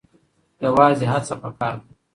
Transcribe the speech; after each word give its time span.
یوازې 0.65 1.05
هڅه 1.11 1.35
پکار 1.41 1.75
ده. 1.83 1.89